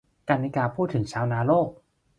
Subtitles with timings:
[0.29, 1.69] กรรณิการ์ พูดถึง ชาวนาโลก